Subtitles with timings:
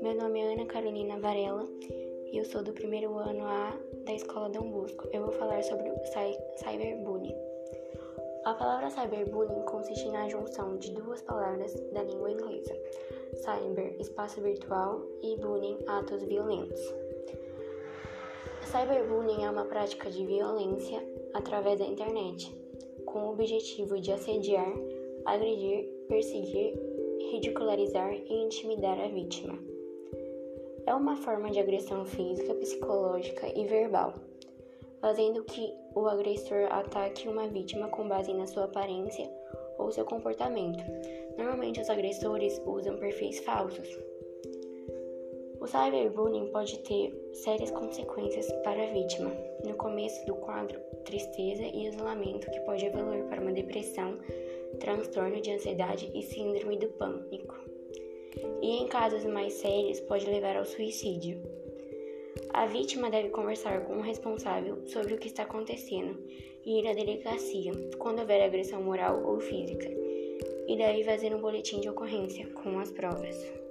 [0.00, 1.64] Meu nome é Ana Carolina Varela
[2.30, 5.08] e eu sou do primeiro ano A da Escola Dom Bosco.
[5.12, 5.96] Eu vou falar sobre o
[6.58, 7.34] cyberbullying.
[8.44, 12.76] A palavra cyberbullying consiste na junção de duas palavras da língua inglesa:
[13.34, 16.94] cyber, espaço virtual, e bullying, atos violentos.
[18.62, 21.02] Cyberbullying é uma prática de violência
[21.34, 22.65] através da internet,
[23.04, 24.72] com o objetivo de assediar,
[25.24, 26.74] agredir, perseguir,
[27.30, 29.58] ridicularizar e intimidar a vítima
[30.86, 34.14] é uma forma de agressão física, psicológica e verbal,
[35.00, 39.28] fazendo que o agressor ataque uma vítima com base na sua aparência
[39.78, 40.82] ou seu comportamento.
[41.36, 43.88] Normalmente, os agressores usam perfis falsos.
[45.60, 49.30] O cyberbullying pode ter sérias consequências para a vítima.
[49.64, 54.18] No começo do quadro, tristeza e isolamento, que pode evoluir para uma depressão,
[54.78, 57.54] transtorno de ansiedade e síndrome do pânico
[58.62, 61.40] e, em casos mais sérios, pode levar ao suicídio.
[62.50, 66.18] A vítima deve conversar com o responsável sobre o que está acontecendo
[66.64, 69.88] e ir à delegacia quando houver agressão moral ou física,
[70.66, 73.65] e deve fazer um boletim de ocorrência com as provas.